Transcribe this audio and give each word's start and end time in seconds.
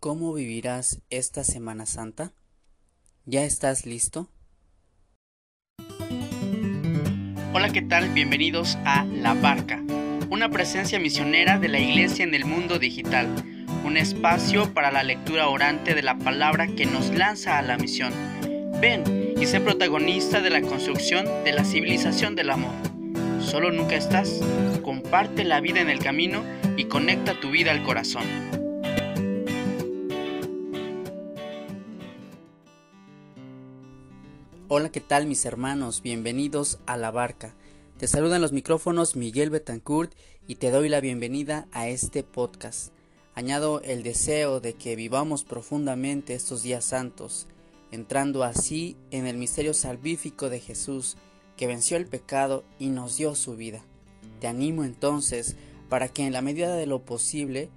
¿Cómo 0.00 0.32
vivirás 0.32 1.02
esta 1.10 1.44
Semana 1.44 1.84
Santa? 1.84 2.32
¿Ya 3.26 3.44
estás 3.44 3.84
listo? 3.84 4.30
Hola, 7.52 7.68
¿qué 7.70 7.82
tal? 7.82 8.08
Bienvenidos 8.08 8.78
a 8.86 9.04
La 9.04 9.34
Barca, 9.34 9.84
una 10.30 10.48
presencia 10.48 10.98
misionera 10.98 11.58
de 11.58 11.68
la 11.68 11.80
Iglesia 11.80 12.24
en 12.24 12.32
el 12.32 12.46
mundo 12.46 12.78
digital, 12.78 13.28
un 13.84 13.98
espacio 13.98 14.72
para 14.72 14.90
la 14.90 15.02
lectura 15.02 15.48
orante 15.48 15.94
de 15.94 16.02
la 16.02 16.16
palabra 16.16 16.66
que 16.66 16.86
nos 16.86 17.10
lanza 17.10 17.58
a 17.58 17.62
la 17.62 17.76
misión. 17.76 18.14
Ven 18.80 19.34
y 19.38 19.44
sé 19.44 19.60
protagonista 19.60 20.40
de 20.40 20.48
la 20.48 20.62
construcción 20.62 21.26
de 21.44 21.52
la 21.52 21.64
civilización 21.64 22.36
del 22.36 22.48
amor. 22.48 22.72
Solo 23.42 23.70
nunca 23.70 23.96
estás, 23.96 24.40
comparte 24.82 25.44
la 25.44 25.60
vida 25.60 25.82
en 25.82 25.90
el 25.90 25.98
camino 25.98 26.42
y 26.78 26.84
conecta 26.84 27.38
tu 27.38 27.50
vida 27.50 27.70
al 27.70 27.82
corazón. 27.82 28.59
Hola, 34.72 34.92
¿qué 34.92 35.00
tal 35.00 35.26
mis 35.26 35.44
hermanos? 35.46 36.00
Bienvenidos 36.00 36.78
a 36.86 36.96
La 36.96 37.10
Barca. 37.10 37.56
Te 37.98 38.06
saludan 38.06 38.40
los 38.40 38.52
micrófonos 38.52 39.16
Miguel 39.16 39.50
Betancourt 39.50 40.14
y 40.46 40.54
te 40.54 40.70
doy 40.70 40.88
la 40.88 41.00
bienvenida 41.00 41.66
a 41.72 41.88
este 41.88 42.22
podcast. 42.22 42.92
Añado 43.34 43.80
el 43.82 44.04
deseo 44.04 44.60
de 44.60 44.74
que 44.74 44.94
vivamos 44.94 45.42
profundamente 45.42 46.34
estos 46.34 46.62
días 46.62 46.84
santos, 46.84 47.48
entrando 47.90 48.44
así 48.44 48.96
en 49.10 49.26
el 49.26 49.38
misterio 49.38 49.74
salvífico 49.74 50.48
de 50.48 50.60
Jesús, 50.60 51.16
que 51.56 51.66
venció 51.66 51.96
el 51.96 52.06
pecado 52.06 52.62
y 52.78 52.90
nos 52.90 53.16
dio 53.16 53.34
su 53.34 53.56
vida. 53.56 53.82
Te 54.38 54.46
animo 54.46 54.84
entonces 54.84 55.56
para 55.88 56.06
que 56.06 56.24
en 56.24 56.32
la 56.32 56.42
medida 56.42 56.76
de 56.76 56.86
lo 56.86 57.04
posible 57.04 57.70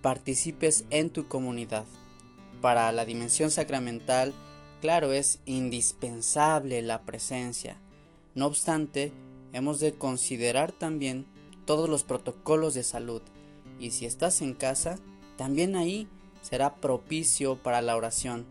participes 0.00 0.84
en 0.90 1.10
tu 1.10 1.26
comunidad. 1.26 1.86
Para 2.60 2.92
la 2.92 3.04
dimensión 3.04 3.50
sacramental, 3.50 4.32
Claro, 4.80 5.12
es 5.12 5.40
indispensable 5.46 6.82
la 6.82 7.02
presencia. 7.02 7.80
No 8.34 8.46
obstante, 8.46 9.12
hemos 9.52 9.80
de 9.80 9.94
considerar 9.94 10.72
también 10.72 11.26
todos 11.64 11.88
los 11.88 12.04
protocolos 12.04 12.74
de 12.74 12.82
salud 12.82 13.22
y 13.78 13.90
si 13.90 14.06
estás 14.06 14.42
en 14.42 14.54
casa, 14.54 14.98
también 15.36 15.76
ahí 15.76 16.08
será 16.42 16.76
propicio 16.76 17.56
para 17.62 17.82
la 17.82 17.96
oración. 17.96 18.46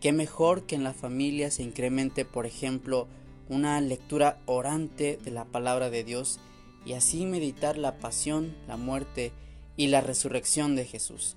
Qué 0.00 0.12
mejor 0.12 0.64
que 0.64 0.74
en 0.74 0.84
la 0.84 0.92
familia 0.92 1.50
se 1.50 1.62
incremente, 1.62 2.24
por 2.24 2.46
ejemplo, 2.46 3.08
una 3.48 3.80
lectura 3.80 4.40
orante 4.46 5.18
de 5.22 5.30
la 5.30 5.44
palabra 5.44 5.90
de 5.90 6.04
Dios 6.04 6.40
y 6.84 6.92
así 6.92 7.24
meditar 7.24 7.78
la 7.78 7.98
pasión, 7.98 8.56
la 8.66 8.76
muerte 8.76 9.32
y 9.76 9.88
la 9.88 10.00
resurrección 10.00 10.76
de 10.76 10.84
Jesús. 10.84 11.36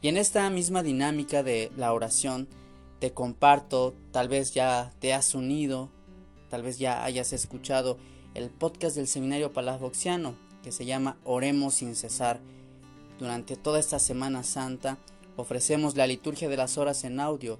Y 0.00 0.08
en 0.08 0.16
esta 0.16 0.48
misma 0.50 0.82
dinámica 0.82 1.42
de 1.42 1.72
la 1.76 1.92
oración, 1.92 2.48
te 2.98 3.12
comparto, 3.12 3.94
tal 4.12 4.28
vez 4.28 4.52
ya 4.52 4.92
te 4.98 5.14
has 5.14 5.34
unido, 5.34 5.90
tal 6.50 6.62
vez 6.62 6.78
ya 6.78 7.04
hayas 7.04 7.32
escuchado 7.32 7.98
el 8.34 8.50
podcast 8.50 8.96
del 8.96 9.06
Seminario 9.06 9.52
Palafoxiano 9.52 10.34
que 10.62 10.72
se 10.72 10.84
llama 10.84 11.16
Oremos 11.24 11.74
sin 11.74 11.94
cesar. 11.94 12.40
Durante 13.18 13.56
toda 13.56 13.78
esta 13.78 13.98
Semana 13.98 14.42
Santa 14.42 14.98
ofrecemos 15.36 15.96
la 15.96 16.06
liturgia 16.06 16.48
de 16.48 16.56
las 16.56 16.78
horas 16.78 17.04
en 17.04 17.20
audio, 17.20 17.58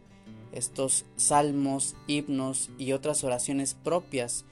estos 0.53 1.05
salmos, 1.17 1.95
himnos 2.07 2.71
y 2.79 2.93
otras 2.93 3.23
oraciones 3.23 3.75
propias 3.75 4.45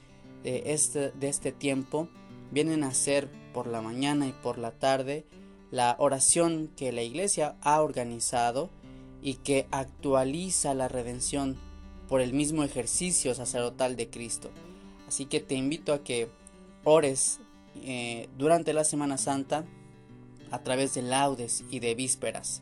de 0.43 0.73
este, 0.73 1.11
de 1.11 1.27
este 1.27 1.51
tiempo 1.51 2.07
vienen 2.51 2.83
a 2.83 2.93
ser 2.93 3.29
por 3.53 3.67
la 3.67 3.81
mañana 3.81 4.27
y 4.27 4.31
por 4.31 4.57
la 4.57 4.71
tarde 4.71 5.25
la 5.71 5.95
oración 5.99 6.71
que 6.77 6.91
la 6.91 7.01
iglesia 7.01 7.57
ha 7.61 7.81
organizado 7.81 8.69
y 9.21 9.35
que 9.35 9.67
actualiza 9.71 10.73
la 10.73 10.87
redención 10.87 11.57
por 12.07 12.21
el 12.21 12.33
mismo 12.33 12.63
ejercicio 12.63 13.33
sacerdotal 13.35 13.95
de 13.95 14.09
Cristo. 14.09 14.49
Así 15.07 15.25
que 15.25 15.39
te 15.39 15.55
invito 15.55 15.93
a 15.93 16.03
que 16.03 16.29
ores 16.83 17.39
eh, 17.83 18.29
durante 18.37 18.73
la 18.73 18.83
Semana 18.83 19.17
Santa 19.17 19.65
a 20.51 20.63
través 20.63 20.93
de 20.93 21.01
laudes 21.01 21.63
y 21.69 21.79
de 21.79 21.95
vísperas. 21.95 22.61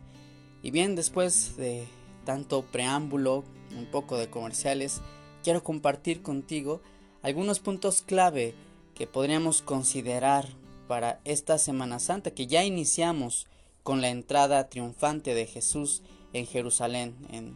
Y 0.62 0.72
bien, 0.72 0.96
después 0.96 1.57
de 1.57 1.88
tanto 2.25 2.63
preámbulo, 2.63 3.44
un 3.75 3.85
poco 3.85 4.18
de 4.18 4.30
comerciales, 4.30 5.01
quiero 5.44 5.63
compartir 5.63 6.22
contigo 6.22 6.81
algunos 7.22 7.59
puntos 7.59 8.01
clave 8.01 8.56
que 8.96 9.07
podríamos 9.07 9.62
considerar 9.62 10.47
para 10.88 11.19
esta 11.25 11.57
Semana 11.57 12.00
Santa 12.00 12.31
que 12.31 12.47
ya 12.47 12.63
iniciamos 12.63 13.47
con 13.84 14.01
la 14.01 14.09
entrada 14.09 14.69
triunfante 14.69 15.34
de 15.34 15.46
Jesús 15.46 16.01
en 16.35 16.46
Jerusalén. 16.46 17.16
En, 17.29 17.56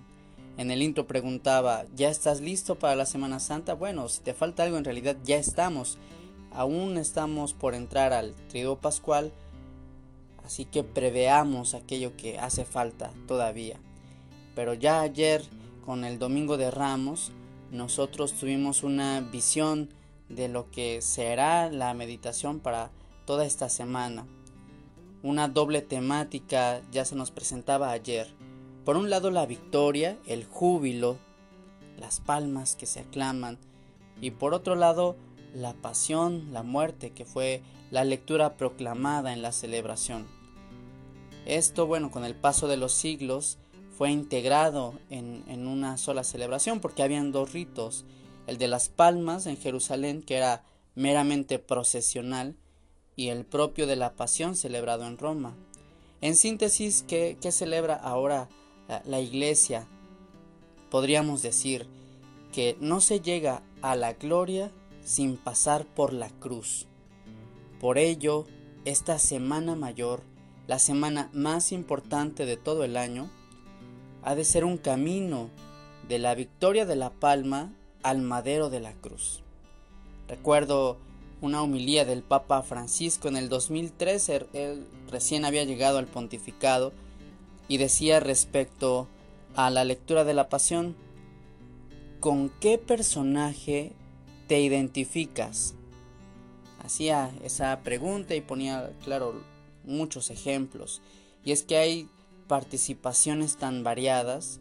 en 0.57 0.71
el 0.71 0.81
intro 0.81 1.05
preguntaba, 1.05 1.85
¿ya 1.95 2.09
estás 2.09 2.39
listo 2.39 2.75
para 2.75 2.95
la 2.95 3.05
Semana 3.05 3.39
Santa? 3.39 3.73
Bueno, 3.73 4.07
si 4.07 4.21
te 4.21 4.33
falta 4.33 4.63
algo, 4.63 4.77
en 4.77 4.85
realidad 4.85 5.17
ya 5.23 5.37
estamos. 5.37 5.97
Aún 6.51 6.97
estamos 6.97 7.53
por 7.53 7.75
entrar 7.75 8.13
al 8.13 8.33
trigo 8.47 8.77
pascual, 8.77 9.31
así 10.43 10.65
que 10.65 10.83
preveamos 10.83 11.73
aquello 11.73 12.15
que 12.15 12.39
hace 12.39 12.65
falta 12.65 13.11
todavía. 13.27 13.77
Pero 14.55 14.73
ya 14.73 15.01
ayer, 15.01 15.43
con 15.85 16.05
el 16.05 16.17
Domingo 16.17 16.57
de 16.57 16.71
Ramos, 16.71 17.31
nosotros 17.71 18.33
tuvimos 18.33 18.83
una 18.83 19.21
visión 19.21 19.93
de 20.29 20.47
lo 20.47 20.71
que 20.71 21.01
será 21.01 21.69
la 21.69 21.93
meditación 21.93 22.59
para 22.59 22.91
toda 23.25 23.45
esta 23.45 23.69
semana. 23.69 24.25
Una 25.21 25.49
doble 25.49 25.81
temática 25.81 26.81
ya 26.91 27.03
se 27.03 27.15
nos 27.15 27.29
presentaba 27.29 27.91
ayer. 27.91 28.38
Por 28.89 28.97
un 28.97 29.11
lado 29.11 29.29
la 29.29 29.45
victoria, 29.45 30.17
el 30.25 30.45
júbilo, 30.45 31.19
las 31.99 32.21
palmas 32.21 32.75
que 32.75 32.87
se 32.87 33.01
aclaman, 33.01 33.59
y 34.19 34.31
por 34.31 34.55
otro 34.55 34.73
lado 34.73 35.15
la 35.53 35.75
pasión, 35.75 36.51
la 36.51 36.63
muerte, 36.63 37.11
que 37.11 37.23
fue 37.23 37.61
la 37.91 38.03
lectura 38.03 38.57
proclamada 38.57 39.31
en 39.31 39.43
la 39.43 39.51
celebración. 39.51 40.25
Esto, 41.45 41.85
bueno, 41.85 42.09
con 42.09 42.25
el 42.25 42.33
paso 42.33 42.67
de 42.67 42.77
los 42.77 42.91
siglos 42.93 43.59
fue 43.95 44.09
integrado 44.09 44.95
en, 45.11 45.43
en, 45.47 45.67
una 45.67 45.99
sola 45.99 46.23
celebración 46.23 46.79
porque 46.79 47.03
habían 47.03 47.31
dos 47.31 47.53
ritos, 47.53 48.05
el 48.47 48.57
de 48.57 48.69
las 48.69 48.89
palmas 48.89 49.45
en 49.45 49.57
Jerusalén, 49.57 50.23
que 50.23 50.37
era 50.37 50.63
meramente 50.95 51.59
procesional, 51.59 52.55
y 53.15 53.27
el 53.27 53.45
propio 53.45 53.85
de 53.85 53.97
la 53.97 54.15
pasión 54.15 54.55
celebrado 54.55 55.05
en 55.05 55.19
Roma. 55.19 55.55
En 56.21 56.35
síntesis, 56.35 57.05
¿qué, 57.07 57.37
qué 57.39 57.51
celebra 57.51 57.93
ahora 57.93 58.49
la 59.05 59.19
iglesia, 59.19 59.87
podríamos 60.89 61.41
decir 61.41 61.87
que 62.51 62.75
no 62.79 63.01
se 63.01 63.19
llega 63.19 63.61
a 63.81 63.95
la 63.95 64.13
gloria 64.13 64.71
sin 65.03 65.37
pasar 65.37 65.85
por 65.85 66.13
la 66.13 66.29
cruz. 66.29 66.87
Por 67.79 67.97
ello, 67.97 68.45
esta 68.85 69.19
semana 69.19 69.75
mayor, 69.75 70.23
la 70.67 70.79
semana 70.79 71.29
más 71.33 71.71
importante 71.71 72.45
de 72.45 72.57
todo 72.57 72.83
el 72.83 72.97
año, 72.97 73.29
ha 74.23 74.35
de 74.35 74.43
ser 74.43 74.65
un 74.65 74.77
camino 74.77 75.49
de 76.07 76.19
la 76.19 76.35
victoria 76.35 76.85
de 76.85 76.95
la 76.95 77.11
palma 77.11 77.71
al 78.03 78.21
madero 78.21 78.69
de 78.69 78.79
la 78.79 78.93
cruz. 78.93 79.43
Recuerdo 80.27 80.97
una 81.41 81.61
homilía 81.61 82.03
del 82.05 82.23
Papa 82.23 82.61
Francisco 82.63 83.27
en 83.27 83.37
el 83.37 83.47
2013, 83.47 84.47
él 84.53 84.85
recién 85.09 85.45
había 85.45 85.63
llegado 85.63 85.97
al 85.97 86.07
pontificado 86.07 86.91
y 87.69 87.77
decía 87.77 88.19
respecto 88.19 89.07
a 89.55 89.69
la 89.69 89.85
lectura 89.85 90.25
de 90.25 90.33
la 90.33 90.49
pasión, 90.49 90.97
¿con 92.19 92.49
qué 92.59 92.77
personaje 92.77 93.93
te 94.47 94.59
identificas? 94.59 95.75
Hacía 96.83 97.31
esa 97.43 97.79
pregunta 97.83 98.35
y 98.35 98.41
ponía, 98.41 98.91
claro, 99.05 99.41
muchos 99.85 100.31
ejemplos. 100.31 101.01
Y 101.45 101.51
es 101.51 101.63
que 101.63 101.77
hay 101.77 102.09
participaciones 102.47 103.57
tan 103.57 103.83
variadas 103.83 104.59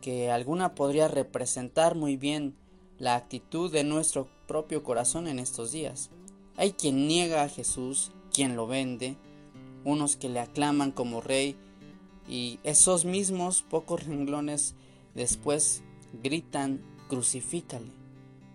que 0.00 0.30
alguna 0.30 0.74
podría 0.74 1.06
representar 1.06 1.94
muy 1.94 2.16
bien 2.16 2.56
la 2.98 3.14
actitud 3.14 3.70
de 3.70 3.84
nuestro 3.84 4.28
propio 4.48 4.82
corazón 4.82 5.28
en 5.28 5.38
estos 5.38 5.70
días. 5.70 6.10
Hay 6.56 6.72
quien 6.72 7.06
niega 7.06 7.44
a 7.44 7.48
Jesús, 7.48 8.10
quien 8.32 8.56
lo 8.56 8.66
vende, 8.66 9.16
unos 9.84 10.16
que 10.16 10.28
le 10.28 10.40
aclaman 10.40 10.90
como 10.90 11.20
rey 11.20 11.56
y 12.30 12.60
esos 12.62 13.04
mismos 13.04 13.62
pocos 13.62 14.06
renglones 14.06 14.76
después 15.16 15.82
gritan, 16.22 16.80
crucifícale. 17.08 17.90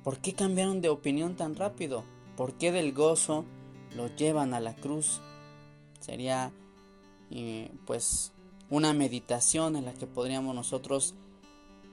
¿Por 0.02 0.20
qué 0.20 0.34
cambiaron 0.34 0.80
de 0.80 0.88
opinión 0.88 1.36
tan 1.36 1.56
rápido? 1.56 2.06
¿Por 2.38 2.54
qué 2.54 2.72
del 2.72 2.94
gozo 2.94 3.44
lo 3.94 4.08
llevan 4.16 4.54
a 4.54 4.62
la 4.62 4.76
cruz? 4.78 5.20
Sería 6.00 6.54
eh, 7.32 7.70
pues 7.86 8.32
una 8.70 8.94
meditación 8.94 9.76
en 9.76 9.84
la 9.84 9.94
que 9.94 10.08
podríamos 10.08 10.56
nosotros 10.56 11.14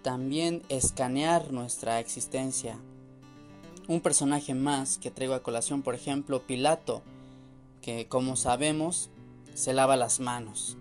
también 0.02 0.62
escanear 0.68 1.52
nuestra 1.52 1.98
existencia. 1.98 2.78
Un 3.88 4.00
personaje 4.00 4.54
más 4.54 4.98
que 4.98 5.10
traigo 5.10 5.34
a 5.34 5.42
colación, 5.42 5.82
por 5.82 5.96
ejemplo, 5.96 6.46
Pilato, 6.46 7.02
que 7.80 8.06
como 8.06 8.36
sabemos 8.36 9.10
se 9.54 9.72
lava 9.72 9.96
las 9.96 10.20
manos 10.20 10.78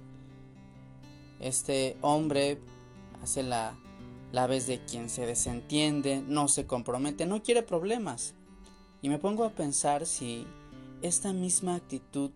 Este 1.42 1.98
hombre 2.02 2.60
hace 3.22 3.42
la, 3.42 3.76
la 4.32 4.48
vez 4.48 4.68
de 4.68 4.80
quien 4.86 5.10
se 5.10 5.26
desentiende, 5.26 6.24
no 6.26 6.48
se 6.48 6.68
compromete, 6.68 7.26
no 7.26 7.42
quiere 7.42 7.64
problemas. 7.64 8.36
Y 9.02 9.10
me 9.10 9.18
pongo 9.18 9.44
a 9.44 9.50
pensar 9.50 10.06
si 10.06 10.46
esta 11.02 11.34
misma 11.34 11.76
actitud 11.76 12.32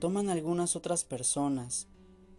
toman 0.00 0.28
algunas 0.28 0.74
otras 0.74 1.04
personas 1.04 1.86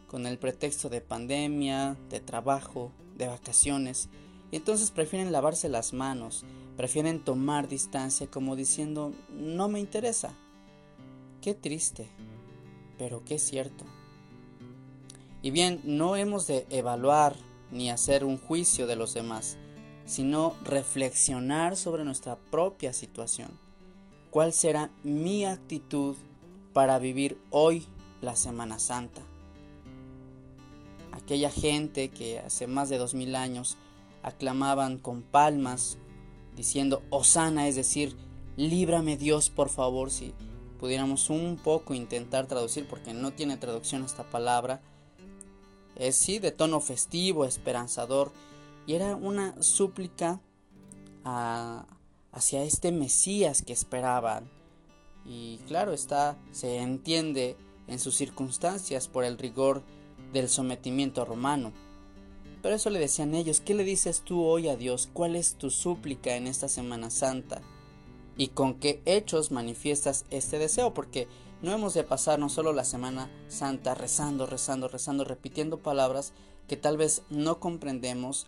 con 0.08 0.28
el 0.28 0.38
pretexto 0.38 0.90
de 0.90 1.00
pandemia, 1.00 1.98
de 2.10 2.20
trabajo, 2.20 2.92
de 3.18 3.28
vacaciones, 3.28 4.10
y 4.52 4.58
entonces 4.58 4.92
prefieren 4.92 5.32
lavarse 5.32 5.70
las 5.70 5.94
manos, 5.94 6.44
prefieren 6.76 7.24
tomar 7.24 7.68
distancia 7.68 8.28
como 8.28 8.56
diciendo 8.56 9.14
no 9.32 9.70
me 9.70 9.80
interesa. 9.80 10.34
Qué 11.42 11.54
triste, 11.54 12.10
pero 12.98 13.24
qué 13.24 13.40
cierto. 13.40 13.86
Y 15.44 15.52
bien, 15.52 15.82
no 15.84 16.16
hemos 16.16 16.48
de 16.48 16.66
evaluar 16.70 17.36
ni 17.70 17.92
hacer 17.92 18.24
un 18.24 18.38
juicio 18.38 18.88
de 18.88 18.96
los 18.96 19.14
demás, 19.14 19.58
sino 20.06 20.56
reflexionar 20.64 21.76
sobre 21.76 22.06
nuestra 22.06 22.38
propia 22.38 22.94
situación. 22.94 23.52
¿Cuál 24.32 24.54
será 24.54 24.90
mi 25.04 25.44
actitud 25.44 26.16
para 26.72 26.98
vivir 26.98 27.38
hoy 27.50 27.86
la 28.22 28.38
Semana 28.38 28.80
Santa? 28.80 29.22
Aquella 31.12 31.52
gente 31.52 32.08
que 32.10 32.40
hace 32.40 32.66
más 32.66 32.88
de 32.88 32.98
dos 32.98 33.14
mil 33.14 33.36
años 33.36 33.76
aclamaban 34.24 34.98
con 34.98 35.24
palmas, 35.24 35.98
diciendo 36.56 37.04
Osana, 37.10 37.68
es 37.68 37.76
decir, 37.76 38.16
líbrame 38.56 39.18
Dios 39.18 39.50
por 39.50 39.68
favor, 39.68 40.10
si 40.10 40.34
pudiéramos 40.80 41.30
un 41.30 41.58
poco 41.62 41.94
intentar 41.94 42.48
traducir, 42.48 42.88
porque 42.88 43.14
no 43.14 43.34
tiene 43.34 43.58
traducción 43.58 44.06
esta 44.06 44.24
palabra, 44.24 44.82
es 45.96 46.16
sí 46.16 46.40
de 46.40 46.52
tono 46.52 46.80
festivo, 46.80 47.46
esperanzador, 47.46 48.32
y 48.86 48.94
era 48.94 49.16
una 49.16 49.62
súplica 49.62 50.42
hacia 51.24 52.64
este 52.64 52.92
Mesías 52.92 53.62
que 53.62 53.74
esperaban. 53.74 54.50
Y 55.26 55.58
claro 55.68 55.94
está, 55.94 56.38
se 56.52 56.78
entiende 56.78 57.56
en 57.88 58.00
sus 58.00 58.16
circunstancias 58.16 59.08
por 59.08 59.24
el 59.24 59.38
rigor 59.38 59.84
del 60.34 60.50
sometimiento 60.50 61.24
romano. 61.26 61.72
Pero 62.62 62.76
eso 62.76 62.90
le 62.90 63.00
decían 63.00 63.36
ellos, 63.36 63.62
¿qué 63.62 63.74
le 63.74 63.84
dices 63.84 64.22
tú 64.22 64.44
hoy 64.44 64.70
a 64.70 64.76
Dios? 64.76 65.10
¿Cuál 65.12 65.36
es 65.36 65.56
tu 65.56 65.70
súplica 65.70 66.36
en 66.36 66.48
esta 66.48 66.68
Semana 66.68 67.10
Santa? 67.10 67.62
¿Y 68.38 68.50
con 68.50 68.76
qué 68.76 69.02
hechos 69.06 69.52
manifiestas 69.52 70.26
este 70.30 70.60
deseo? 70.60 70.94
Porque 70.94 71.28
no 71.64 71.72
hemos 71.72 71.94
de 71.94 72.04
pasar 72.04 72.40
no 72.40 72.50
solo 72.50 72.74
la 72.74 72.84
Semana 72.84 73.32
Santa 73.48 73.96
rezando, 73.96 74.46
rezando, 74.46 74.90
rezando, 74.90 75.24
repitiendo 75.24 75.80
palabras 75.80 76.34
que 76.68 76.76
tal 76.76 76.98
vez 76.98 77.24
no 77.30 77.62
comprendemos 77.62 78.48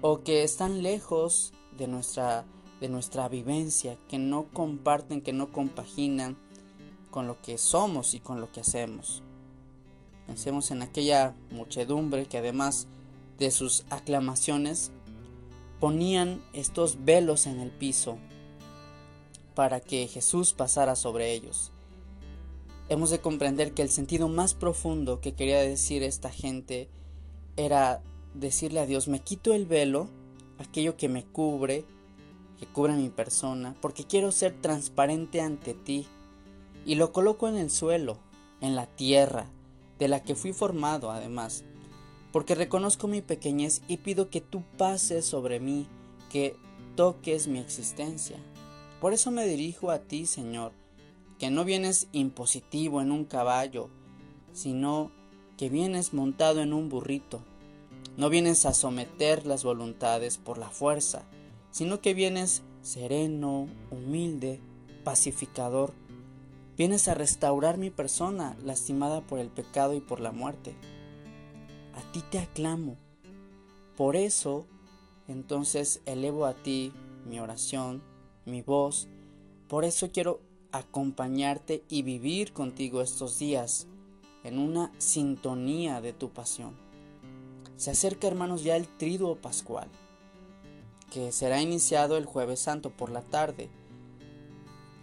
o 0.00 0.22
que 0.22 0.44
están 0.44 0.84
lejos 0.84 1.52
de 1.76 1.88
nuestra, 1.88 2.44
de 2.80 2.88
nuestra 2.88 3.28
vivencia, 3.28 3.98
que 4.08 4.18
no 4.18 4.46
comparten, 4.52 5.20
que 5.20 5.32
no 5.32 5.50
compaginan 5.50 6.36
con 7.10 7.26
lo 7.26 7.42
que 7.42 7.58
somos 7.58 8.14
y 8.14 8.20
con 8.20 8.40
lo 8.40 8.52
que 8.52 8.60
hacemos. 8.60 9.24
Pensemos 10.28 10.70
en 10.70 10.82
aquella 10.82 11.34
muchedumbre 11.50 12.26
que 12.26 12.38
además 12.38 12.86
de 13.36 13.50
sus 13.50 13.84
aclamaciones 13.90 14.92
ponían 15.80 16.40
estos 16.52 17.04
velos 17.04 17.48
en 17.48 17.58
el 17.58 17.72
piso 17.72 18.16
para 19.56 19.80
que 19.80 20.06
Jesús 20.06 20.52
pasara 20.52 20.94
sobre 20.94 21.32
ellos 21.32 21.72
hemos 22.88 23.10
de 23.10 23.20
comprender 23.20 23.72
que 23.72 23.82
el 23.82 23.90
sentido 23.90 24.28
más 24.28 24.54
profundo 24.54 25.20
que 25.20 25.34
quería 25.34 25.60
decir 25.60 26.02
esta 26.02 26.30
gente 26.30 26.88
era 27.56 28.02
decirle 28.34 28.80
a 28.80 28.86
Dios, 28.86 29.08
me 29.08 29.20
quito 29.20 29.54
el 29.54 29.66
velo, 29.66 30.08
aquello 30.58 30.96
que 30.96 31.08
me 31.08 31.24
cubre, 31.24 31.84
que 32.58 32.66
cubre 32.66 32.94
mi 32.94 33.08
persona, 33.08 33.74
porque 33.80 34.04
quiero 34.04 34.32
ser 34.32 34.60
transparente 34.60 35.40
ante 35.40 35.74
ti, 35.74 36.06
y 36.84 36.96
lo 36.96 37.12
coloco 37.12 37.48
en 37.48 37.56
el 37.56 37.70
suelo, 37.70 38.18
en 38.60 38.74
la 38.74 38.86
tierra, 38.86 39.46
de 39.98 40.08
la 40.08 40.22
que 40.22 40.34
fui 40.34 40.52
formado 40.52 41.10
además, 41.10 41.64
porque 42.32 42.54
reconozco 42.54 43.06
mi 43.06 43.22
pequeñez 43.22 43.82
y 43.88 43.98
pido 43.98 44.28
que 44.28 44.40
tú 44.40 44.62
pases 44.76 45.24
sobre 45.24 45.60
mí, 45.60 45.86
que 46.30 46.56
toques 46.96 47.46
mi 47.46 47.60
existencia. 47.60 48.36
Por 49.00 49.12
eso 49.12 49.30
me 49.30 49.46
dirijo 49.46 49.90
a 49.90 50.00
ti, 50.00 50.26
Señor, 50.26 50.72
que 51.38 51.50
no 51.50 51.64
vienes 51.64 52.08
impositivo 52.12 53.00
en 53.00 53.10
un 53.10 53.24
caballo, 53.24 53.90
sino 54.52 55.10
que 55.56 55.68
vienes 55.68 56.14
montado 56.14 56.60
en 56.60 56.72
un 56.72 56.88
burrito. 56.88 57.42
No 58.16 58.30
vienes 58.30 58.66
a 58.66 58.74
someter 58.74 59.46
las 59.46 59.64
voluntades 59.64 60.38
por 60.38 60.58
la 60.58 60.68
fuerza, 60.68 61.22
sino 61.70 62.00
que 62.00 62.14
vienes 62.14 62.62
sereno, 62.82 63.66
humilde, 63.90 64.60
pacificador. 65.02 65.92
Vienes 66.76 67.08
a 67.08 67.14
restaurar 67.14 67.78
mi 67.78 67.90
persona 67.90 68.56
lastimada 68.64 69.20
por 69.20 69.38
el 69.38 69.48
pecado 69.48 69.94
y 69.94 70.00
por 70.00 70.20
la 70.20 70.32
muerte. 70.32 70.76
A 71.94 72.12
ti 72.12 72.22
te 72.30 72.38
aclamo. 72.38 72.96
Por 73.96 74.16
eso, 74.16 74.66
entonces 75.28 76.00
elevo 76.04 76.46
a 76.46 76.54
ti 76.54 76.92
mi 77.26 77.40
oración, 77.40 78.02
mi 78.44 78.62
voz. 78.62 79.08
Por 79.68 79.84
eso 79.84 80.10
quiero 80.12 80.40
acompañarte 80.74 81.84
y 81.88 82.02
vivir 82.02 82.52
contigo 82.52 83.00
estos 83.00 83.38
días 83.38 83.86
en 84.42 84.58
una 84.58 84.90
sintonía 84.98 86.00
de 86.00 86.12
tu 86.12 86.30
pasión. 86.30 86.74
Se 87.76 87.92
acerca, 87.92 88.26
hermanos, 88.26 88.64
ya 88.64 88.74
el 88.74 88.88
triduo 88.88 89.36
pascual, 89.36 89.88
que 91.12 91.30
será 91.30 91.62
iniciado 91.62 92.16
el 92.16 92.24
jueves 92.24 92.58
santo 92.58 92.90
por 92.90 93.10
la 93.10 93.22
tarde, 93.22 93.70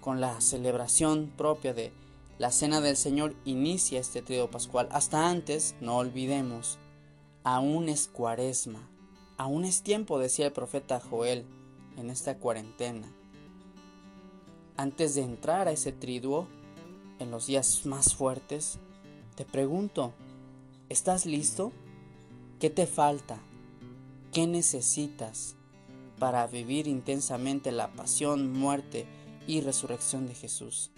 con 0.02 0.20
la 0.20 0.42
celebración 0.42 1.32
propia 1.38 1.74
de 1.74 1.94
la 2.38 2.52
cena 2.52 2.82
del 2.82 2.98
Señor 2.98 3.34
inicia 3.46 4.02
este 4.02 4.22
triduo 4.22 4.52
pascual. 4.52 4.90
Hasta 4.92 5.30
antes, 5.30 5.76
no 5.80 5.98
olvidemos, 5.98 6.80
aún 7.46 7.88
es 7.88 8.10
cuaresma, 8.10 8.90
aún 9.38 9.64
es 9.64 9.84
tiempo, 9.84 10.20
decía 10.20 10.48
el 10.48 10.52
profeta 10.52 11.00
Joel 11.00 11.46
en 11.98 12.10
esta 12.10 12.38
cuarentena 12.38 13.10
antes 14.78 15.16
de 15.16 15.22
entrar 15.22 15.68
a 15.68 15.72
ese 15.72 15.92
triduo, 15.92 16.48
en 17.20 17.30
los 17.30 17.46
días 17.46 17.86
más 17.86 18.16
fuertes, 18.16 18.80
te 19.36 19.46
pregunto, 19.46 20.14
¿estás 20.90 21.26
listo? 21.26 21.72
¿Qué 22.60 22.70
te 22.70 22.88
falta? 22.88 23.40
¿Qué 24.34 24.48
necesitas 24.48 25.56
para 26.20 26.48
vivir 26.48 26.88
intensamente 26.88 27.72
la 27.72 27.92
pasión, 27.94 28.52
muerte 28.52 29.06
y 29.48 29.62
resurrección 29.62 30.28
de 30.28 30.36
Jesús? 30.36 30.92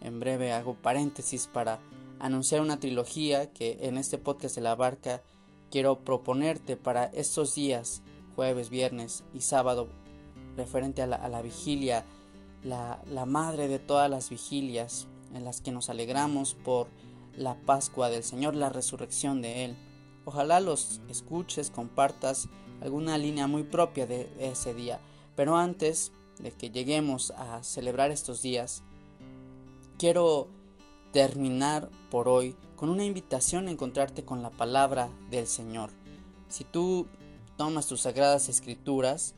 En 0.00 0.20
breve 0.20 0.52
hago 0.52 0.74
paréntesis 0.74 1.46
para 1.46 1.80
anunciar 2.20 2.60
una 2.60 2.78
trilogía 2.78 3.52
que 3.52 3.78
en 3.82 3.96
este 3.96 4.18
podcast 4.18 4.54
de 4.54 4.62
la 4.62 4.74
barca 4.74 5.22
quiero 5.70 6.00
proponerte 6.00 6.76
para 6.76 7.06
estos 7.06 7.54
días, 7.54 8.02
jueves, 8.34 8.70
viernes 8.70 9.24
y 9.34 9.40
sábado 9.40 9.88
referente 10.56 11.02
a 11.02 11.06
la, 11.06 11.42
vigilia, 11.42 12.04
la, 12.64 13.26
madre 13.26 13.68
de 13.68 13.78
todas 13.78 14.10
las 14.10 14.30
vigilias 14.30 15.06
en 15.34 15.44
las 15.44 15.60
que 15.60 15.72
nos 15.72 15.90
alegramos 15.90 16.54
por 16.54 16.88
la 17.36 17.54
Pascua 17.54 18.08
del 18.08 18.24
Señor, 18.24 18.54
la 18.54 18.70
resurrección 18.70 19.42
de 19.42 19.64
Él. 19.64 19.76
Ojalá 20.24 20.60
los 20.60 21.00
escuches, 21.08 21.70
compartas 21.70 22.48
alguna 22.80 23.18
línea 23.18 23.46
muy 23.46 23.62
propia 23.62 24.06
de 24.06 24.28
ese 24.38 24.74
día. 24.74 25.00
Pero 25.34 25.56
antes 25.56 26.12
de 26.38 26.50
que 26.50 26.70
lleguemos 26.70 27.30
a 27.32 27.62
celebrar 27.62 28.10
estos 28.10 28.42
días, 28.42 28.82
quiero 29.98 30.48
terminar 31.12 31.90
por 32.10 32.28
hoy 32.28 32.56
con 32.76 32.90
una 32.90 33.04
invitación 33.04 33.68
a 33.68 33.70
encontrarte 33.70 34.24
con 34.24 34.42
la 34.42 34.50
palabra 34.50 35.08
del 35.30 35.46
Señor. 35.46 35.90
Si 36.48 36.64
tú 36.64 37.06
tomas 37.56 37.86
tus 37.86 38.02
sagradas 38.02 38.48
escrituras, 38.48 39.34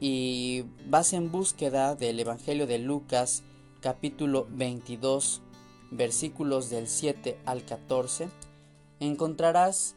y 0.00 0.64
vas 0.88 1.12
en 1.12 1.30
búsqueda 1.30 1.94
del 1.94 2.20
Evangelio 2.20 2.66
de 2.66 2.78
Lucas 2.78 3.42
capítulo 3.80 4.46
22 4.50 5.42
versículos 5.90 6.70
del 6.70 6.86
7 6.86 7.38
al 7.46 7.64
14, 7.64 8.28
encontrarás 9.00 9.94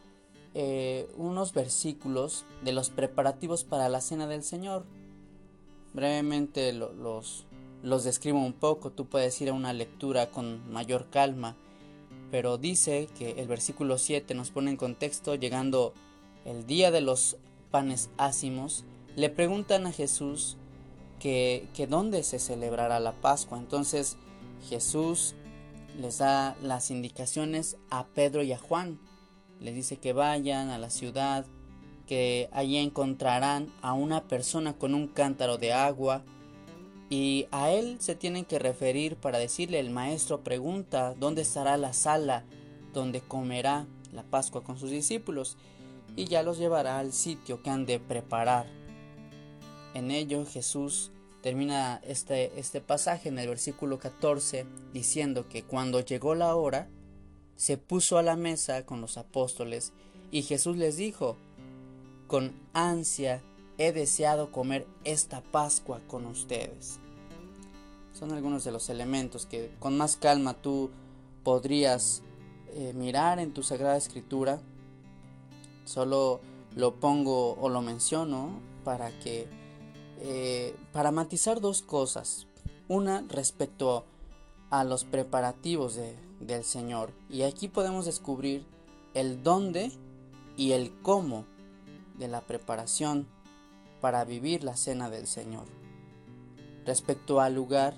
eh, 0.54 1.10
unos 1.18 1.54
versículos 1.54 2.46
de 2.64 2.72
los 2.72 2.90
preparativos 2.90 3.64
para 3.64 3.90
la 3.90 4.02
cena 4.02 4.28
del 4.28 4.44
Señor. 4.44 4.86
Brevemente 5.94 6.72
los, 6.74 7.46
los 7.84 8.04
describo 8.04 8.40
un 8.40 8.54
poco, 8.54 8.92
tú 8.92 9.08
puedes 9.08 9.40
ir 9.42 9.50
a 9.50 9.54
una 9.54 9.74
lectura 9.74 10.32
con 10.32 10.72
mayor 10.72 11.10
calma, 11.10 11.56
pero 12.32 12.58
dice 12.58 13.10
que 13.18 13.32
el 13.32 13.48
versículo 13.48 13.98
7 13.98 14.34
nos 14.34 14.52
pone 14.52 14.72
en 14.72 14.78
contexto 14.78 15.36
llegando 15.36 15.94
el 16.46 16.66
día 16.66 16.92
de 16.92 17.02
los 17.02 17.38
panes 17.72 18.10
ácimos, 18.18 18.86
le 19.16 19.30
preguntan 19.30 19.86
a 19.88 19.92
Jesús 19.92 20.58
que, 21.20 21.68
dónde 21.90 22.24
se 22.24 22.40
celebrará 22.40 23.00
la 23.00 23.14
Pascua. 23.14 23.58
Entonces 23.58 24.18
Jesús 24.68 25.36
les 26.00 26.18
da 26.18 26.56
las 26.62 26.90
indicaciones 26.90 27.78
a 27.90 28.08
Pedro 28.08 28.44
y 28.44 28.54
a 28.54 28.58
Juan. 28.58 29.00
les 29.60 29.76
dice 29.76 29.98
que 29.98 30.14
vayan 30.14 30.70
a 30.70 30.80
la 30.80 30.90
ciudad, 30.90 31.46
que 32.08 32.50
allí 32.52 32.78
encontrarán 32.78 33.72
a 33.82 33.94
una 33.94 34.28
persona 34.28 34.74
con 34.74 34.96
un 34.96 35.08
cántaro 35.08 35.58
de 35.58 35.72
agua 35.72 36.24
y 37.12 37.46
a 37.52 37.70
él 37.70 37.98
se 38.00 38.16
tienen 38.16 38.46
que 38.46 38.58
referir 38.58 39.18
para 39.18 39.38
decirle 39.38 39.80
el 39.80 39.92
maestro 39.92 40.44
pregunta 40.44 41.14
dónde 41.20 41.44
estará 41.44 41.78
la 41.78 41.94
sala 41.94 42.46
donde 42.94 43.22
comerá 43.22 43.86
la 44.12 44.24
Pascua 44.24 44.64
con 44.64 44.80
sus 44.80 44.90
discípulos 44.90 45.58
y 46.16 46.26
ya 46.26 46.42
los 46.42 46.58
llevará 46.58 47.00
al 47.00 47.14
sitio 47.14 47.62
que 47.62 47.70
han 47.70 47.86
de 47.86 48.00
preparar. 48.00 48.81
En 49.94 50.12
ello 50.12 50.46
Jesús 50.46 51.12
termina 51.42 52.00
este, 52.04 52.60
este 52.60 52.82
pasaje 52.82 53.30
en 53.30 53.40
el 53.40 53.50
versículo 53.50 54.00
14 54.00 54.66
diciendo 54.94 55.48
que 55.50 55.64
cuando 55.64 56.00
llegó 56.00 56.36
la 56.36 56.56
hora, 56.56 56.88
se 57.56 57.78
puso 57.78 58.18
a 58.18 58.24
la 58.24 58.36
mesa 58.36 58.86
con 58.86 59.02
los 59.02 59.18
apóstoles 59.18 59.94
y 60.32 60.44
Jesús 60.44 60.78
les 60.78 60.98
dijo, 60.98 61.38
con 62.28 62.54
ansia 62.74 63.42
he 63.78 63.92
deseado 63.92 64.52
comer 64.52 64.88
esta 65.04 65.42
Pascua 65.42 66.00
con 66.08 66.26
ustedes. 66.26 67.00
Son 68.14 68.32
algunos 68.32 68.64
de 68.64 68.72
los 68.72 68.90
elementos 68.90 69.46
que 69.46 69.72
con 69.80 69.98
más 69.98 70.16
calma 70.16 70.54
tú 70.54 70.92
podrías 71.44 72.22
eh, 72.74 72.94
mirar 72.96 73.40
en 73.40 73.54
tu 73.54 73.64
Sagrada 73.64 73.98
Escritura. 73.98 74.62
Solo 75.86 76.40
lo 76.76 76.96
pongo 76.96 77.56
o 77.56 77.70
lo 77.70 77.82
menciono 77.82 78.60
para 78.84 79.12
que 79.20 79.48
eh, 80.22 80.76
para 80.94 81.12
matizar 81.12 81.62
dos 81.62 81.82
cosas. 81.82 82.48
Una 82.88 83.26
respecto 83.28 84.06
a 84.70 84.84
los 84.84 85.04
preparativos 85.04 86.00
del 86.40 86.64
Señor. 86.64 87.12
Y 87.30 87.44
aquí 87.44 87.68
podemos 87.68 88.06
descubrir 88.06 88.66
el 89.14 89.44
dónde 89.44 89.92
y 90.58 90.72
el 90.72 90.92
cómo 91.02 91.46
de 92.18 92.28
la 92.28 92.42
preparación 92.42 93.28
para 94.00 94.24
vivir 94.26 94.64
la 94.64 94.76
cena 94.78 95.10
del 95.10 95.28
Señor. 95.28 95.66
Respecto 96.86 97.42
al 97.42 97.56
lugar, 97.56 97.96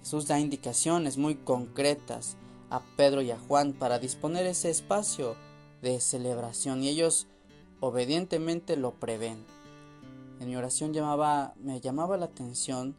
Jesús 0.00 0.26
da 0.26 0.38
indicaciones 0.38 1.18
muy 1.18 1.36
concretas 1.36 2.36
a 2.70 2.80
Pedro 2.96 3.22
y 3.22 3.30
a 3.30 3.38
Juan 3.38 3.72
para 3.72 3.98
disponer 3.98 4.46
ese 4.46 4.70
espacio 4.70 5.36
de 5.82 6.00
celebración 6.00 6.82
y 6.82 6.88
ellos 6.88 7.26
obedientemente 7.80 8.76
lo 8.76 8.92
prevén. 8.92 9.44
En 10.40 10.48
mi 10.48 10.56
oración 10.56 10.94
llamaba, 10.94 11.52
me 11.56 11.80
llamaba 11.80 12.16
la 12.16 12.24
atención 12.24 12.96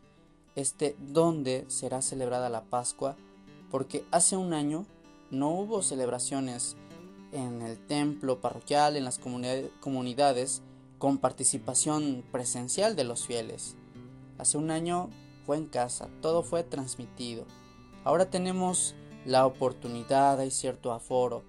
este 0.56 0.96
dónde 1.00 1.66
será 1.70 2.04
celebrada 2.04 2.50
la 2.50 2.66
Pascua, 2.66 3.18
porque 3.72 4.06
hace 4.12 4.38
un 4.38 4.54
año 4.54 4.86
no 5.32 5.50
hubo 5.50 5.82
celebraciones 5.82 6.78
en 7.32 7.64
el 7.64 7.80
templo 7.80 8.42
parroquial, 8.42 8.96
en 8.96 9.06
las 9.06 9.18
comunidades, 9.18 10.62
con 11.00 11.18
participación 11.18 12.24
presencial 12.32 12.96
de 12.96 13.06
los 13.06 13.26
fieles. 13.26 13.76
Hace 14.38 14.60
un 14.60 14.70
año 14.70 15.10
fue 15.48 15.58
en 15.58 15.66
casa, 15.66 16.10
todo 16.22 16.44
fue 16.44 16.64
transmitido. 16.64 17.46
Ahora 18.04 18.30
tenemos 18.30 18.94
la 19.26 19.48
oportunidad, 19.48 20.40
hay 20.40 20.52
cierto 20.52 20.92
aforo. 20.92 21.44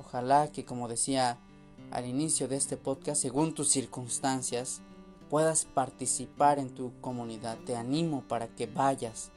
Ojalá 0.00 0.50
que, 0.50 0.64
como 0.64 0.88
decía 0.88 1.38
al 1.90 2.06
inicio 2.06 2.48
de 2.48 2.56
este 2.56 2.76
podcast, 2.76 3.22
según 3.22 3.54
tus 3.54 3.68
circunstancias, 3.68 4.82
puedas 5.30 5.64
participar 5.64 6.58
en 6.58 6.70
tu 6.74 6.92
comunidad. 7.00 7.58
Te 7.64 7.76
animo 7.76 8.24
para 8.26 8.48
que 8.48 8.66
vayas. 8.66 9.30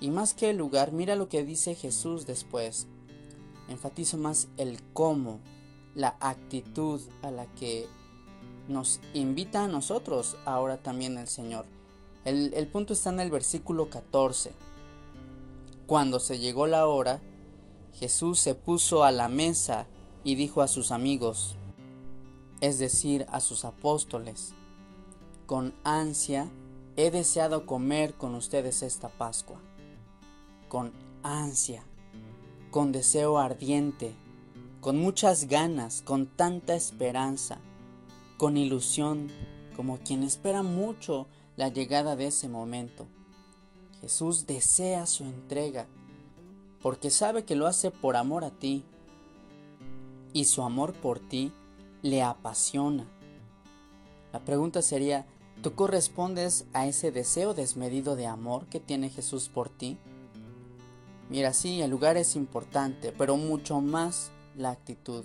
Y 0.00 0.10
más 0.10 0.34
que 0.34 0.50
el 0.50 0.56
lugar, 0.56 0.92
mira 0.92 1.16
lo 1.16 1.28
que 1.28 1.44
dice 1.44 1.74
Jesús 1.74 2.26
después. 2.26 2.86
Enfatizo 3.68 4.18
más 4.18 4.48
el 4.56 4.82
cómo, 4.92 5.40
la 5.94 6.16
actitud 6.20 7.00
a 7.22 7.30
la 7.30 7.46
que 7.54 7.86
nos 8.68 9.00
invita 9.14 9.64
a 9.64 9.68
nosotros 9.68 10.36
ahora 10.44 10.82
también 10.82 11.18
el 11.18 11.28
Señor. 11.28 11.66
El, 12.24 12.68
punto 12.68 12.92
está 12.92 13.10
en 13.10 13.20
el 13.20 13.30
versículo 13.30 13.90
14. 13.90 14.52
Cuando 15.86 16.20
se 16.20 16.38
llegó 16.38 16.68
la 16.68 16.86
hora, 16.86 17.20
Jesús 17.94 18.38
se 18.38 18.54
puso 18.54 19.02
a 19.02 19.10
la 19.10 19.28
mesa 19.28 19.86
y 20.24 20.34
dijo 20.34 20.62
a 20.62 20.68
sus 20.68 20.90
amigos, 20.90 21.56
es 22.60 22.78
decir, 22.78 23.26
a 23.30 23.40
sus 23.40 23.64
apóstoles, 23.64 24.54
con 25.46 25.74
ansia 25.84 26.50
he 26.96 27.10
deseado 27.10 27.66
comer 27.66 28.14
con 28.14 28.34
ustedes 28.34 28.82
esta 28.82 29.08
Pascua. 29.08 29.60
Con 30.68 30.92
ansia, 31.22 31.84
con 32.70 32.92
deseo 32.92 33.38
ardiente, 33.38 34.14
con 34.80 34.98
muchas 34.98 35.48
ganas, 35.48 36.02
con 36.02 36.26
tanta 36.26 36.74
esperanza, 36.74 37.58
con 38.36 38.56
ilusión, 38.56 39.30
como 39.76 39.98
quien 39.98 40.22
espera 40.22 40.62
mucho 40.62 41.26
la 41.56 41.68
llegada 41.68 42.16
de 42.16 42.26
ese 42.26 42.48
momento. 42.48 43.06
Jesús 44.00 44.46
desea 44.46 45.06
su 45.06 45.24
entrega, 45.24 45.86
porque 46.82 47.10
sabe 47.10 47.44
que 47.44 47.54
lo 47.54 47.66
hace 47.66 47.90
por 47.90 48.16
amor 48.16 48.44
a 48.44 48.50
ti, 48.50 48.84
y 50.32 50.44
su 50.44 50.62
amor 50.62 50.92
por 50.92 51.20
ti 51.20 51.52
le 52.02 52.22
apasiona. 52.22 53.06
La 54.32 54.40
pregunta 54.40 54.82
sería, 54.82 55.26
¿tú 55.62 55.74
correspondes 55.74 56.64
a 56.72 56.86
ese 56.86 57.12
deseo 57.12 57.54
desmedido 57.54 58.16
de 58.16 58.26
amor 58.26 58.66
que 58.66 58.80
tiene 58.80 59.10
Jesús 59.10 59.48
por 59.48 59.68
ti? 59.68 59.98
Mira, 61.28 61.52
sí, 61.52 61.80
el 61.80 61.90
lugar 61.90 62.16
es 62.16 62.36
importante, 62.36 63.12
pero 63.12 63.36
mucho 63.36 63.80
más 63.80 64.30
la 64.56 64.70
actitud. 64.70 65.24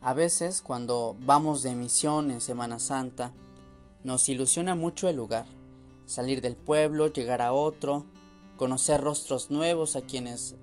A 0.00 0.12
veces 0.12 0.62
cuando 0.62 1.16
vamos 1.20 1.62
de 1.62 1.74
misión 1.74 2.30
en 2.30 2.40
Semana 2.40 2.78
Santa, 2.78 3.32
nos 4.02 4.28
ilusiona 4.28 4.74
mucho 4.74 5.08
el 5.08 5.16
lugar, 5.16 5.46
salir 6.04 6.42
del 6.42 6.56
pueblo, 6.56 7.10
llegar 7.10 7.40
a 7.40 7.54
otro, 7.54 8.04
conocer 8.56 9.00
rostros 9.00 9.50
nuevos 9.50 9.96
a 9.96 10.02
quienes 10.02 10.56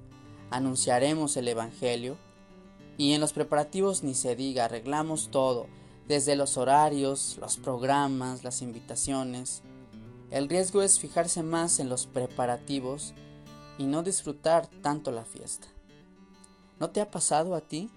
anunciaremos 0.51 1.37
el 1.37 1.47
Evangelio, 1.47 2.17
y 3.01 3.13
en 3.13 3.19
los 3.19 3.33
preparativos 3.33 4.03
ni 4.03 4.13
se 4.13 4.35
diga, 4.35 4.65
arreglamos 4.65 5.29
todo, 5.31 5.65
desde 6.07 6.35
los 6.35 6.55
horarios, 6.55 7.35
los 7.41 7.57
programas, 7.57 8.43
las 8.43 8.61
invitaciones. 8.61 9.63
El 10.29 10.47
riesgo 10.47 10.83
es 10.83 10.99
fijarse 10.99 11.41
más 11.41 11.79
en 11.79 11.89
los 11.89 12.05
preparativos 12.05 13.15
y 13.79 13.85
no 13.85 14.03
disfrutar 14.03 14.67
tanto 14.83 15.09
la 15.09 15.25
fiesta. 15.25 15.65
¿No 16.79 16.91
te 16.91 17.01
ha 17.01 17.09
pasado 17.09 17.55
a 17.55 17.61
ti 17.61 17.89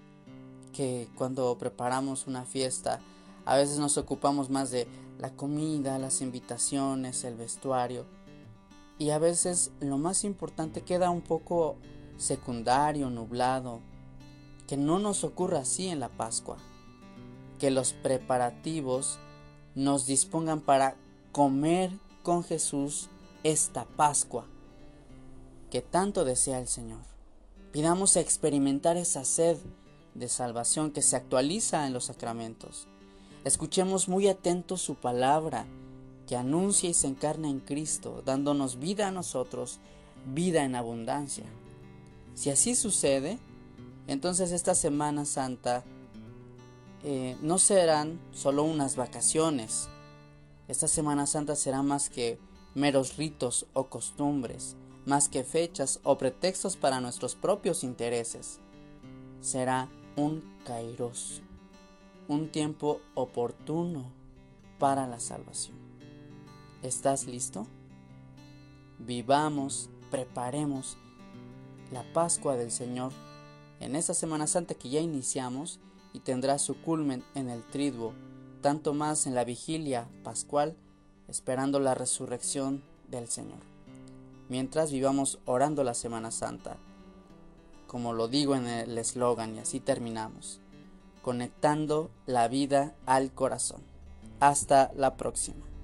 que 0.73 1.07
cuando 1.15 1.55
preparamos 1.59 2.25
una 2.25 2.43
fiesta 2.43 2.99
a 3.45 3.57
veces 3.57 3.77
nos 3.77 3.99
ocupamos 3.99 4.49
más 4.49 4.71
de 4.71 4.87
la 5.19 5.29
comida, 5.35 5.99
las 5.99 6.21
invitaciones, 6.21 7.23
el 7.25 7.35
vestuario 7.35 8.07
y 8.97 9.11
a 9.11 9.19
veces 9.19 9.69
lo 9.81 9.99
más 9.99 10.23
importante 10.23 10.81
queda 10.81 11.11
un 11.11 11.21
poco 11.21 11.75
secundario, 12.17 13.11
nublado, 13.11 13.81
que 14.67 14.77
no 14.77 14.99
nos 14.99 15.23
ocurra 15.23 15.59
así 15.59 15.87
en 15.87 15.99
la 15.99 16.09
Pascua, 16.09 16.57
que 17.59 17.71
los 17.71 17.93
preparativos 17.93 19.19
nos 19.75 20.05
dispongan 20.05 20.61
para 20.61 20.95
comer 21.31 21.91
con 22.23 22.43
Jesús 22.43 23.09
esta 23.43 23.85
Pascua 23.85 24.45
que 25.75 25.81
tanto 25.81 26.23
desea 26.23 26.59
el 26.59 26.69
Señor. 26.69 27.01
Pidamos 27.73 28.15
experimentar 28.15 28.95
esa 28.95 29.25
sed 29.25 29.57
de 30.13 30.29
salvación 30.29 30.91
que 30.91 31.01
se 31.01 31.17
actualiza 31.17 31.85
en 31.85 31.91
los 31.91 32.05
sacramentos. 32.05 32.87
Escuchemos 33.43 34.07
muy 34.07 34.29
atentos 34.29 34.81
su 34.81 34.95
palabra 34.95 35.65
que 36.27 36.37
anuncia 36.37 36.89
y 36.89 36.93
se 36.93 37.07
encarna 37.07 37.49
en 37.49 37.59
Cristo, 37.59 38.23
dándonos 38.25 38.79
vida 38.79 39.09
a 39.09 39.11
nosotros, 39.11 39.79
vida 40.33 40.63
en 40.63 40.75
abundancia. 40.75 41.43
Si 42.35 42.49
así 42.49 42.73
sucede, 42.73 43.37
entonces 44.07 44.51
esta 44.51 44.75
Semana 44.75 45.25
Santa 45.25 45.83
eh, 47.03 47.37
no 47.41 47.57
serán 47.57 48.19
solo 48.31 48.63
unas 48.63 48.95
vacaciones. 48.95 49.89
Esta 50.67 50.87
Semana 50.87 51.25
Santa 51.25 51.55
será 51.55 51.81
más 51.81 52.09
que 52.09 52.39
meros 52.73 53.17
ritos 53.17 53.67
o 53.73 53.85
costumbres, 53.85 54.75
más 55.05 55.29
que 55.29 55.43
fechas 55.43 55.99
o 56.03 56.17
pretextos 56.17 56.77
para 56.77 56.99
nuestros 56.99 57.35
propios 57.35 57.83
intereses. 57.83 58.59
Será 59.41 59.89
un 60.15 60.43
kairos, 60.65 61.41
un 62.27 62.49
tiempo 62.49 63.01
oportuno 63.13 64.11
para 64.79 65.07
la 65.07 65.19
salvación. 65.19 65.77
¿Estás 66.81 67.25
listo? 67.25 67.67
Vivamos, 68.99 69.89
preparemos 70.11 70.97
la 71.91 72.03
Pascua 72.13 72.55
del 72.55 72.71
Señor 72.71 73.11
en 73.85 73.95
esta 73.95 74.13
Semana 74.13 74.47
Santa 74.47 74.73
que 74.73 74.89
ya 74.89 74.99
iniciamos 74.99 75.79
y 76.11 76.19
tendrá 76.19 76.57
su 76.57 76.81
culmen 76.81 77.23
en 77.35 77.49
el 77.49 77.63
triduo, 77.63 78.13
tanto 78.61 78.93
más 78.93 79.27
en 79.27 79.35
la 79.35 79.43
vigilia 79.43 80.07
pascual, 80.23 80.75
esperando 81.27 81.79
la 81.79 81.93
resurrección 81.93 82.83
del 83.07 83.27
Señor. 83.27 83.59
Mientras 84.49 84.91
vivamos 84.91 85.39
orando 85.45 85.83
la 85.83 85.93
Semana 85.93 86.31
Santa, 86.31 86.77
como 87.87 88.13
lo 88.13 88.27
digo 88.27 88.55
en 88.55 88.67
el 88.67 88.97
eslogan 88.97 89.55
y 89.55 89.59
así 89.59 89.79
terminamos, 89.79 90.59
conectando 91.21 92.09
la 92.25 92.47
vida 92.47 92.95
al 93.05 93.31
corazón. 93.31 93.81
Hasta 94.39 94.91
la 94.95 95.15
próxima. 95.15 95.74